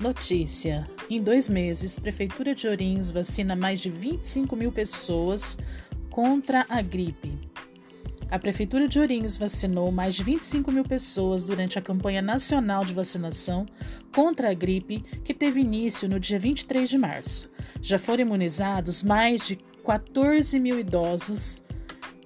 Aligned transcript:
Notícia: 0.00 0.88
em 1.10 1.22
dois 1.22 1.46
meses, 1.46 1.98
Prefeitura 1.98 2.54
de 2.54 2.66
Ourinhos 2.66 3.10
vacina 3.10 3.54
mais 3.54 3.80
de 3.80 3.90
25 3.90 4.56
mil 4.56 4.72
pessoas 4.72 5.58
contra 6.08 6.64
a 6.70 6.80
gripe. 6.80 7.38
A 8.30 8.38
Prefeitura 8.38 8.88
de 8.88 8.98
Ourinhos 8.98 9.36
vacinou 9.36 9.92
mais 9.92 10.14
de 10.14 10.22
25 10.22 10.72
mil 10.72 10.84
pessoas 10.84 11.44
durante 11.44 11.78
a 11.78 11.82
campanha 11.82 12.22
nacional 12.22 12.82
de 12.82 12.94
vacinação 12.94 13.66
contra 14.14 14.50
a 14.50 14.54
gripe, 14.54 15.02
que 15.22 15.34
teve 15.34 15.60
início 15.60 16.08
no 16.08 16.18
dia 16.18 16.38
23 16.38 16.88
de 16.88 16.96
março. 16.96 17.50
Já 17.82 17.98
foram 17.98 18.22
imunizados 18.22 19.02
mais 19.02 19.46
de 19.46 19.56
14 19.84 20.58
mil 20.58 20.80
idosos 20.80 21.62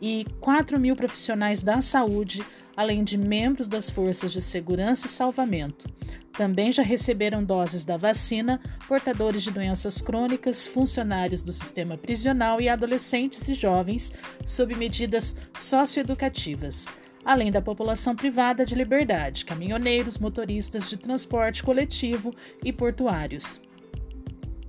e 0.01 0.25
4 0.39 0.79
mil 0.79 0.95
profissionais 0.95 1.61
da 1.61 1.81
saúde, 1.81 2.45
além 2.77 3.05
de 3.05 3.17
membros 3.17 3.69
das 3.69 3.91
forças 3.91 4.33
de 4.33 4.43
segurança 4.43 5.07
e 5.07 5.11
salvamento. 5.11 5.89
Também 6.33 6.73
já 6.73 6.83
receberam 6.83 7.45
doses 7.45 7.85
da 7.85 7.97
vacina 7.97 8.61
portadores 8.89 9.45
de 9.45 9.51
doenças 9.53 10.03
crônicas, 10.03 10.67
funcionários 10.67 11.43
do 11.43 11.53
sistema 11.53 11.97
prisional 11.97 12.61
e 12.61 12.69
adolescentes 12.69 13.49
e 13.49 13.55
jovens 13.55 14.13
sob 14.45 14.75
medidas 14.75 15.37
socioeducativas, 15.57 16.87
além 17.25 17.53
da 17.53 17.63
população 17.63 18.17
privada 18.17 18.67
de 18.67 18.75
liberdade, 18.75 19.45
caminhoneiros, 19.45 20.19
motoristas 20.19 20.91
de 20.91 20.97
transporte 20.97 21.63
coletivo 21.63 22.35
e 22.65 22.73
portuários. 22.73 23.63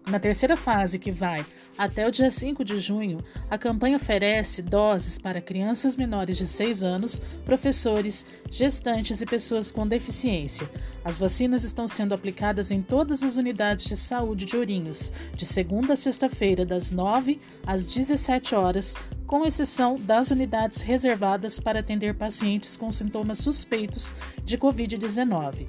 Na 0.07 0.19
terceira 0.19 0.55
fase, 0.55 0.99
que 0.99 1.09
vai 1.09 1.43
até 1.75 2.07
o 2.07 2.11
dia 2.11 2.29
5 2.29 2.63
de 2.63 2.79
junho, 2.79 3.23
a 3.49 3.57
campanha 3.57 3.97
oferece 3.97 4.61
doses 4.61 5.17
para 5.17 5.41
crianças 5.41 5.95
menores 5.95 6.37
de 6.37 6.47
6 6.47 6.83
anos, 6.83 7.19
professores, 7.43 8.23
gestantes 8.51 9.19
e 9.21 9.25
pessoas 9.25 9.71
com 9.71 9.87
deficiência. 9.87 10.69
As 11.03 11.17
vacinas 11.17 11.63
estão 11.63 11.87
sendo 11.87 12.13
aplicadas 12.13 12.69
em 12.69 12.83
todas 12.83 13.23
as 13.23 13.35
unidades 13.35 13.87
de 13.87 13.97
saúde 13.97 14.45
de 14.45 14.55
Ourinhos, 14.55 15.11
de 15.33 15.45
segunda 15.45 15.93
a 15.93 15.95
sexta-feira, 15.95 16.63
das 16.63 16.91
9 16.91 17.41
às 17.65 17.83
17 17.83 18.53
horas, 18.53 18.93
com 19.25 19.43
exceção 19.43 19.95
das 19.95 20.29
unidades 20.29 20.83
reservadas 20.83 21.59
para 21.59 21.79
atender 21.79 22.13
pacientes 22.13 22.77
com 22.77 22.91
sintomas 22.91 23.39
suspeitos 23.39 24.13
de 24.43 24.55
Covid-19. 24.55 25.65